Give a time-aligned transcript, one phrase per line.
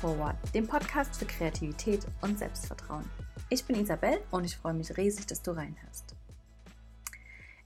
[0.00, 3.04] Forward, dem Podcast für Kreativität und Selbstvertrauen.
[3.50, 6.14] Ich bin Isabel und ich freue mich riesig, dass du reinhörst.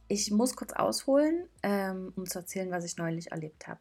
[0.09, 3.79] Ich muss kurz ausholen, ähm, um zu erzählen, was ich neulich erlebt habe.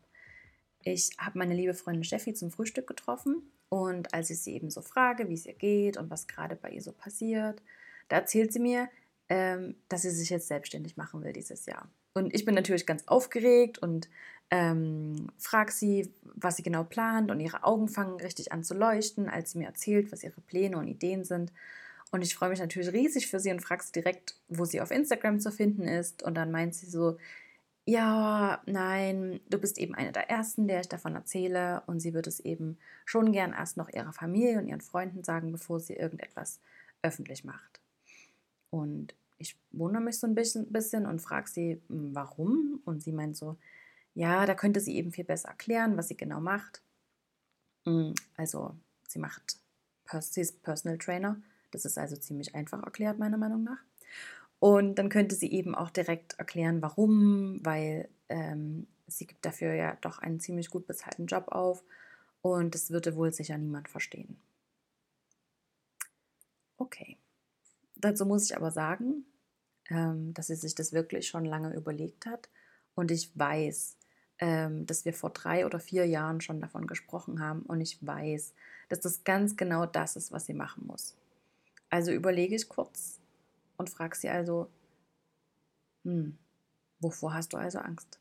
[0.84, 4.84] Ich habe meine liebe Freundin Steffi zum Frühstück getroffen und als ich sie eben so
[4.84, 7.64] frage, wie es ihr geht und was gerade bei ihr so passiert,
[8.08, 8.88] da erzählt sie mir,
[9.30, 11.90] ähm, dass sie sich jetzt selbstständig machen will dieses Jahr.
[12.14, 14.10] Und ich bin natürlich ganz aufgeregt und
[14.54, 19.28] ähm, frage sie, was sie genau plant und ihre Augen fangen richtig an zu leuchten,
[19.28, 21.52] als sie mir erzählt, was ihre Pläne und Ideen sind.
[22.12, 24.92] Und ich freue mich natürlich riesig für sie und frage sie direkt, wo sie auf
[24.92, 26.22] Instagram zu finden ist.
[26.22, 27.18] Und dann meint sie so,
[27.86, 31.82] ja, nein, du bist eben eine der Ersten, der ich davon erzähle.
[31.88, 35.52] Und sie wird es eben schon gern erst noch ihrer Familie und ihren Freunden sagen,
[35.52, 36.60] bevor sie irgendetwas
[37.02, 37.82] öffentlich macht.
[38.70, 42.82] Und ich wundere mich so ein bisschen, bisschen und frage sie, warum?
[42.86, 43.58] Und sie meint so,
[44.16, 46.82] ja, da könnte sie eben viel besser erklären, was sie genau macht.
[47.86, 48.76] Mm, also
[49.08, 49.58] sie macht,
[50.20, 51.42] sie ist Personal Trainer.
[51.72, 53.80] Das ist also ziemlich einfach erklärt, meiner Meinung nach.
[54.60, 59.98] Und dann könnte sie eben auch direkt erklären, warum, weil ähm, sie gibt dafür ja
[60.02, 61.84] doch einen ziemlich gut bezahlten Job auf
[62.42, 64.38] und das würde wohl sicher niemand verstehen.
[66.78, 67.18] Okay.
[67.96, 69.26] Dazu muss ich aber sagen,
[69.90, 72.50] ähm, dass sie sich das wirklich schon lange überlegt hat
[72.96, 73.98] und ich weiß,
[74.86, 78.54] dass wir vor drei oder vier Jahren schon davon gesprochen haben und ich weiß,
[78.90, 81.16] dass das ganz genau das ist, was sie machen muss.
[81.90, 83.20] Also überlege ich kurz
[83.78, 84.68] und frage sie also,
[86.04, 86.38] hm,
[87.00, 88.20] wovor hast du also Angst?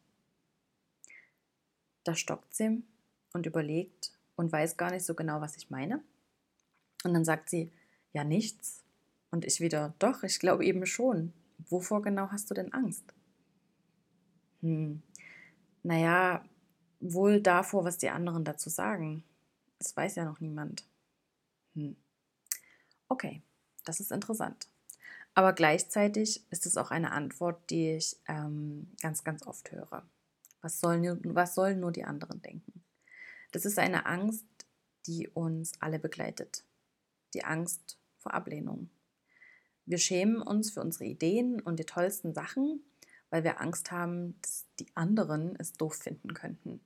[2.04, 2.82] Da stockt sie
[3.32, 6.02] und überlegt und weiß gar nicht so genau, was ich meine.
[7.04, 7.72] Und dann sagt sie,
[8.12, 8.82] ja nichts.
[9.30, 11.32] Und ich wieder, doch, ich glaube eben schon.
[11.68, 13.04] Wovor genau hast du denn Angst?
[14.60, 15.02] Hm,
[15.82, 16.44] naja,
[17.00, 19.24] wohl davor, was die anderen dazu sagen.
[19.78, 20.84] Das weiß ja noch niemand.
[21.74, 21.96] Hm.
[23.08, 23.42] Okay,
[23.84, 24.68] das ist interessant.
[25.34, 30.04] Aber gleichzeitig ist es auch eine Antwort, die ich ähm, ganz, ganz oft höre.
[30.60, 32.84] Was sollen, was sollen nur die anderen denken?
[33.50, 34.46] Das ist eine Angst,
[35.06, 36.64] die uns alle begleitet.
[37.34, 38.88] Die Angst vor Ablehnung.
[39.84, 42.80] Wir schämen uns für unsere Ideen und die tollsten Sachen
[43.32, 46.80] weil wir Angst haben, dass die anderen es doof finden könnten.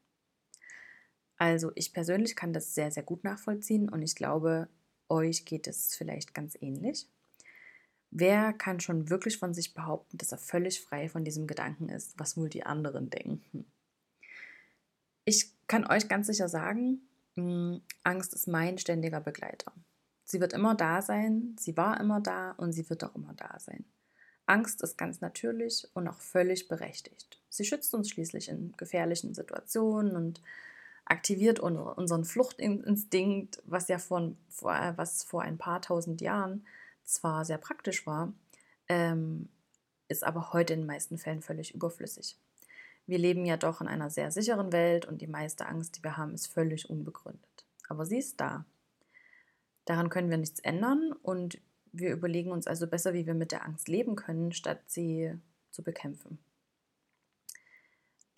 [1.37, 4.69] Also ich persönlich kann das sehr, sehr gut nachvollziehen und ich glaube,
[5.09, 7.09] euch geht es vielleicht ganz ähnlich.
[8.13, 12.17] Wer kann schon wirklich von sich behaupten, dass er völlig frei von diesem Gedanken ist,
[12.17, 13.67] was wohl die anderen denken?
[15.25, 17.01] Ich kann euch ganz sicher sagen,
[17.35, 19.73] hm, Angst ist mein ständiger Begleiter.
[20.23, 23.59] Sie wird immer da sein, sie war immer da und sie wird auch immer da
[23.59, 23.85] sein.
[24.47, 27.41] Angst ist ganz natürlich und auch völlig berechtigt.
[27.49, 30.41] Sie schützt uns schließlich in gefährlichen Situationen und
[31.05, 36.67] aktiviert unseren Fluchtinstinkt, was ja von, was vor ein paar tausend Jahren
[37.05, 38.33] zwar sehr praktisch war,
[38.89, 39.49] ähm,
[40.09, 42.37] ist aber heute in den meisten Fällen völlig überflüssig.
[43.07, 46.17] Wir leben ja doch in einer sehr sicheren Welt und die meiste Angst, die wir
[46.17, 47.65] haben, ist völlig unbegründet.
[47.89, 48.65] Aber sie ist da.
[49.85, 51.61] Daran können wir nichts ändern und
[51.99, 55.33] wir überlegen uns also besser, wie wir mit der Angst leben können, statt sie
[55.71, 56.39] zu bekämpfen.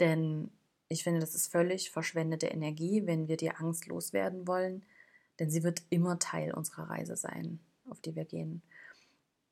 [0.00, 0.50] Denn
[0.88, 4.84] ich finde, das ist völlig verschwendete Energie, wenn wir die Angst loswerden wollen,
[5.38, 8.62] denn sie wird immer Teil unserer Reise sein, auf die wir gehen.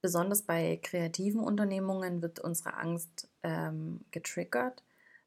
[0.03, 4.83] Besonders bei kreativen Unternehmungen wird unsere Angst ähm, getriggert,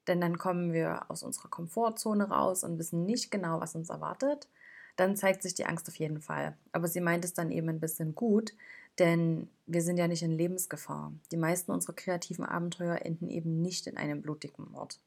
[0.06, 4.48] denn dann kommen wir aus unserer Komfortzone raus und wissen nicht genau, was uns erwartet
[4.96, 6.56] dann zeigt sich die Angst auf jeden Fall.
[6.72, 8.54] Aber sie meint es dann eben ein bisschen gut,
[8.98, 11.12] denn wir sind ja nicht in Lebensgefahr.
[11.32, 14.98] Die meisten unserer kreativen Abenteuer enden eben nicht in einem blutigen Mord.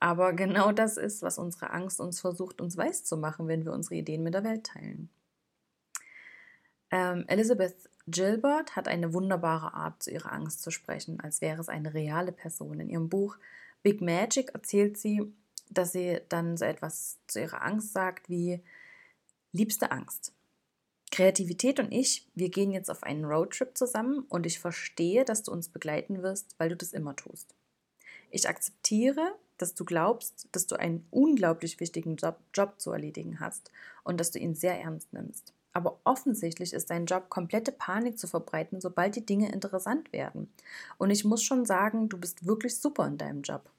[0.00, 3.72] Aber genau das ist, was unsere Angst uns versucht, uns weiß zu machen, wenn wir
[3.72, 5.08] unsere Ideen mit der Welt teilen.
[6.90, 11.68] Ähm, Elizabeth Gilbert hat eine wunderbare Art, zu ihrer Angst zu sprechen, als wäre es
[11.68, 12.80] eine reale Person.
[12.80, 13.36] In ihrem Buch
[13.82, 15.32] Big Magic erzählt sie,
[15.70, 18.62] dass sie dann so etwas zu ihrer Angst sagt wie,
[19.52, 20.32] Liebste Angst.
[21.10, 25.52] Kreativität und ich, wir gehen jetzt auf einen Roadtrip zusammen und ich verstehe, dass du
[25.52, 27.54] uns begleiten wirst, weil du das immer tust.
[28.30, 33.70] Ich akzeptiere, dass du glaubst, dass du einen unglaublich wichtigen Job, Job zu erledigen hast
[34.04, 35.54] und dass du ihn sehr ernst nimmst.
[35.72, 40.52] Aber offensichtlich ist dein Job, komplette Panik zu verbreiten, sobald die Dinge interessant werden.
[40.98, 43.70] Und ich muss schon sagen, du bist wirklich super in deinem Job.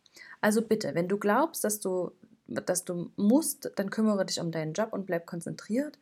[0.42, 2.12] Also bitte, wenn du glaubst, dass du
[2.50, 6.00] dass du musst, dann kümmere dich um deinen Job und bleib konzentriert.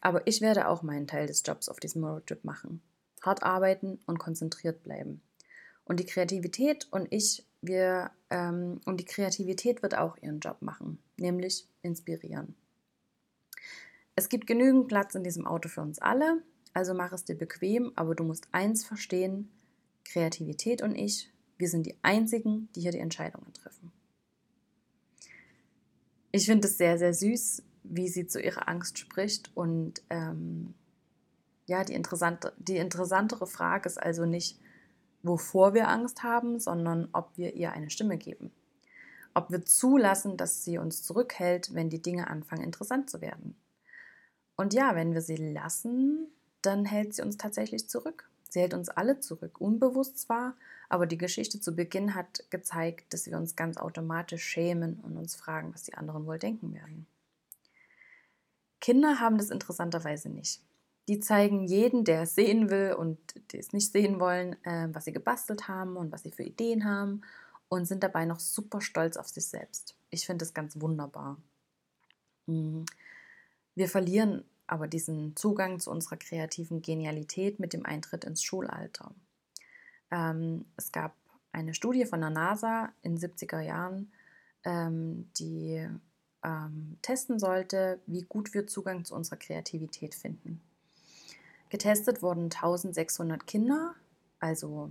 [0.00, 2.82] Aber ich werde auch meinen Teil des Jobs auf diesem Roadtrip machen.
[3.22, 5.22] Hart arbeiten und konzentriert bleiben.
[5.84, 10.98] Und die Kreativität und ich, wir, ähm, und die Kreativität wird auch ihren Job machen,
[11.16, 12.54] nämlich inspirieren.
[14.16, 16.42] Es gibt genügend Platz in diesem Auto für uns alle,
[16.72, 19.50] also mach es dir bequem, aber du musst eins verstehen,
[20.04, 23.92] Kreativität und ich, wir sind die Einzigen, die hier die Entscheidungen treffen.
[26.36, 30.74] Ich finde es sehr, sehr süß, wie sie zu ihrer Angst spricht und ähm,
[31.64, 34.60] ja, die, interessante, die interessantere Frage ist also nicht,
[35.22, 38.52] wovor wir Angst haben, sondern ob wir ihr eine Stimme geben.
[39.32, 43.56] Ob wir zulassen, dass sie uns zurückhält, wenn die Dinge anfangen interessant zu werden.
[44.58, 46.28] Und ja, wenn wir sie lassen,
[46.60, 48.28] dann hält sie uns tatsächlich zurück.
[48.56, 50.56] Sie hält uns alle zurück, unbewusst zwar,
[50.88, 55.36] aber die Geschichte zu Beginn hat gezeigt, dass wir uns ganz automatisch schämen und uns
[55.36, 57.06] fragen, was die anderen wohl denken werden.
[58.80, 60.62] Kinder haben das interessanterweise nicht.
[61.06, 63.18] Die zeigen jeden, der es sehen will und
[63.52, 66.86] die es nicht sehen wollen, äh, was sie gebastelt haben und was sie für Ideen
[66.86, 67.20] haben
[67.68, 69.98] und sind dabei noch super stolz auf sich selbst.
[70.08, 71.36] Ich finde das ganz wunderbar.
[72.46, 72.86] Mhm.
[73.74, 79.14] Wir verlieren aber diesen Zugang zu unserer kreativen Genialität mit dem Eintritt ins Schulalter.
[80.10, 81.14] Ähm, es gab
[81.52, 84.12] eine Studie von der NASA in den 70er Jahren,
[84.64, 85.88] ähm, die
[86.44, 90.60] ähm, testen sollte, wie gut wir Zugang zu unserer Kreativität finden.
[91.68, 93.94] Getestet wurden 1600 Kinder,
[94.38, 94.90] also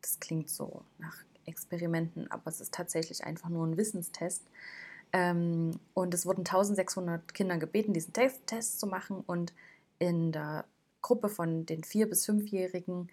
[0.00, 4.42] das klingt so nach Experimenten, aber es ist tatsächlich einfach nur ein Wissenstest.
[5.12, 9.22] Ähm, und es wurden 1600 Kinder gebeten, diesen Test, Test zu machen.
[9.26, 9.52] Und
[9.98, 10.64] in der
[11.02, 13.08] Gruppe von den 4- bis 5-Jährigen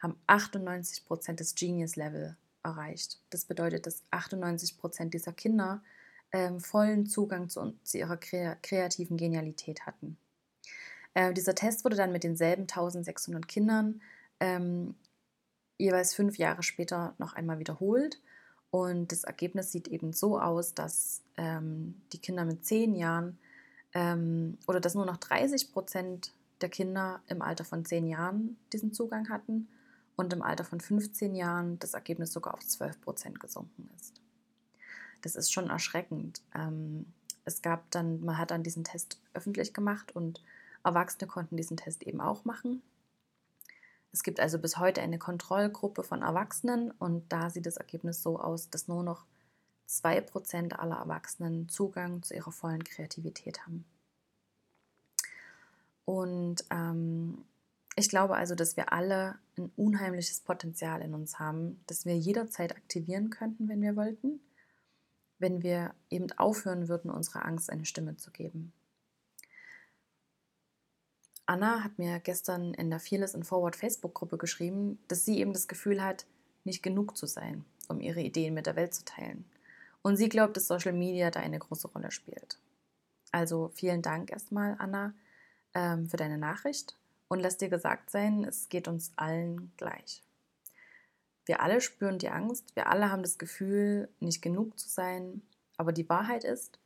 [0.00, 3.18] haben 98 Prozent des Genius-Level erreicht.
[3.30, 5.82] Das bedeutet, dass 98 Prozent dieser Kinder
[6.32, 10.18] ähm, vollen Zugang zu, zu ihrer kre kreativen Genialität hatten.
[11.14, 14.00] Äh, dieser Test wurde dann mit denselben 1600 Kindern
[14.40, 14.94] ähm,
[15.78, 18.20] jeweils fünf Jahre später noch einmal wiederholt.
[18.70, 23.38] Und das Ergebnis sieht eben so aus, dass ähm, die Kinder mit zehn Jahren
[23.94, 28.92] ähm, oder dass nur noch 30 Prozent der Kinder im Alter von zehn Jahren diesen
[28.92, 29.68] Zugang hatten
[30.16, 34.20] und im Alter von 15 Jahren das Ergebnis sogar auf 12 Prozent gesunken ist.
[35.22, 36.42] Das ist schon erschreckend.
[36.54, 37.06] Ähm,
[37.44, 40.42] es gab dann, man hat dann diesen Test öffentlich gemacht und
[40.84, 42.82] Erwachsene konnten diesen Test eben auch machen.
[44.18, 48.36] Es gibt also bis heute eine Kontrollgruppe von Erwachsenen und da sieht das Ergebnis so
[48.40, 49.26] aus, dass nur noch
[49.88, 53.84] 2% aller Erwachsenen Zugang zu ihrer vollen Kreativität haben.
[56.04, 57.44] Und ähm,
[57.94, 62.74] ich glaube also, dass wir alle ein unheimliches Potenzial in uns haben, das wir jederzeit
[62.74, 64.40] aktivieren könnten, wenn wir wollten,
[65.38, 68.72] wenn wir eben aufhören würden, unserer Angst eine Stimme zu geben.
[71.48, 75.66] Anna hat mir gestern in der Fearless and Forward Facebook-Gruppe geschrieben, dass sie eben das
[75.66, 76.26] Gefühl hat,
[76.64, 79.46] nicht genug zu sein, um ihre Ideen mit der Welt zu teilen.
[80.02, 82.58] Und sie glaubt, dass Social Media da eine große Rolle spielt.
[83.32, 85.14] Also vielen Dank erstmal, Anna,
[85.72, 86.98] ähm, für deine Nachricht.
[87.28, 90.22] Und lass dir gesagt sein, es geht uns allen gleich.
[91.46, 95.40] Wir alle spüren die Angst, wir alle haben das Gefühl, nicht genug zu sein.
[95.78, 96.78] Aber die Wahrheit ist,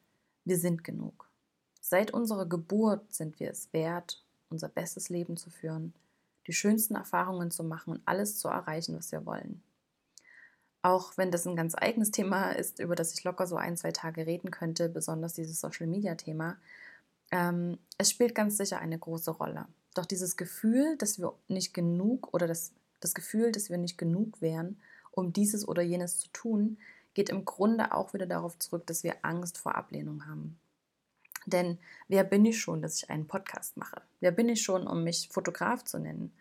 [0.45, 1.29] wir sind genug.
[1.81, 4.22] Seit unserer Geburt sind wir es wert,
[4.53, 5.93] unser bestes Leben zu führen,
[6.47, 9.63] die schönsten Erfahrungen zu machen und alles zu erreichen, was wir wollen.
[10.83, 13.93] Auch wenn das ein ganz eigenes Thema ist, über das ich locker so ein, zwei
[13.93, 16.57] Tage reden könnte, besonders dieses Social-Media-Thema,
[17.31, 19.67] ähm, es spielt ganz sicher eine große Rolle.
[19.95, 24.41] Doch dieses Gefühl, dass wir nicht genug oder das, das Gefühl, dass wir nicht genug
[24.41, 24.81] wären,
[25.13, 26.79] um dieses oder jenes zu tun,
[27.15, 30.59] geht im Grunde auch wieder darauf zurück, dass wir Angst vor Ablehnung haben.
[31.47, 34.03] Denn wer bin ich schon, dass ich einen Podcast mache?
[34.21, 36.33] Wer bin ich schon, um mich Fotograf zu nennen?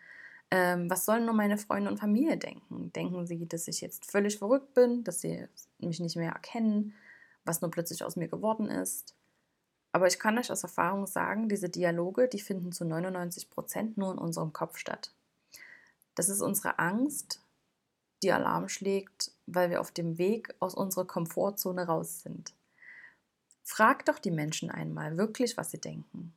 [0.50, 2.92] Ähm, was sollen nur meine Freunde und Familie denken?
[2.92, 5.46] Denken sie, dass ich jetzt völlig verrückt bin, dass sie
[5.78, 6.94] mich nicht mehr erkennen,
[7.44, 9.14] was nur plötzlich aus mir geworden ist?
[9.92, 14.12] Aber ich kann euch aus Erfahrung sagen, diese Dialoge, die finden zu 99 Prozent nur
[14.12, 15.12] in unserem Kopf statt.
[16.14, 17.42] Das ist unsere Angst,
[18.22, 22.54] die Alarm schlägt, weil wir auf dem Weg aus unserer Komfortzone raus sind.
[23.72, 26.34] Frag doch die Menschen einmal wirklich, was sie denken.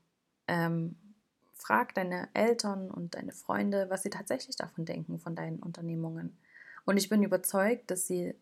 [0.48, 0.96] Ähm,
[1.54, 6.38] frag deine Eltern und deine Freunde, was sie tatsächlich davon denken, von deinen Unternehmungen.
[6.86, 8.36] Und ich bin überzeugt, dass sie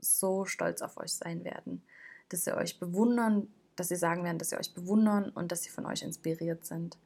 [0.00, 1.84] so stolz auf euch sein werden,
[2.30, 3.46] dass sie euch bewundern,
[3.76, 6.98] dass sie sagen werden, dass sie euch bewundern und dass sie von euch inspiriert sind,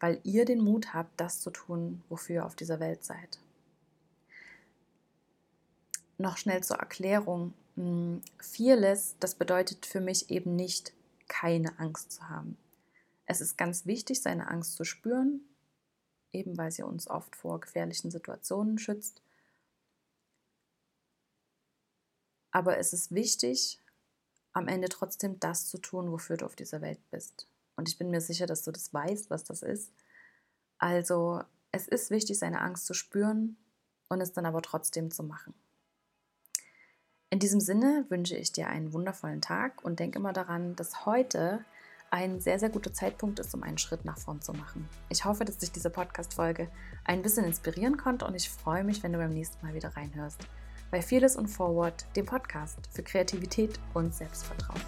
[0.00, 3.38] weil ihr den Mut habt, das zu tun, wofür ihr auf dieser Welt seid.
[6.18, 7.54] Noch schnell zur Erklärung.
[7.76, 10.92] Hm, fearless, das bedeutet für mich eben nicht,
[11.28, 12.56] keine Angst zu haben.
[13.26, 15.40] Es ist ganz wichtig, seine Angst zu spüren,
[16.32, 19.22] eben weil sie uns oft vor gefährlichen Situationen schützt.
[22.50, 23.80] Aber es ist wichtig,
[24.52, 27.48] am Ende trotzdem das zu tun, wofür du auf dieser Welt bist.
[27.76, 29.92] Und ich bin mir sicher, dass du das weißt, was das ist.
[30.78, 33.56] Also es ist wichtig, seine Angst zu spüren
[34.08, 35.54] und es dann aber trotzdem zu machen.
[37.34, 41.64] In diesem Sinne wünsche ich dir einen wundervollen Tag und denke immer daran, dass heute
[42.12, 44.88] ein sehr, sehr guter Zeitpunkt ist, um einen Schritt nach vorn zu machen.
[45.08, 46.68] Ich hoffe, dass dich diese Podcast-Folge
[47.04, 50.46] ein bisschen inspirieren konnte und ich freue mich, wenn du beim nächsten Mal wieder reinhörst.
[50.92, 54.80] Bei Fearless und Forward, dem Podcast für Kreativität und Selbstvertrauen.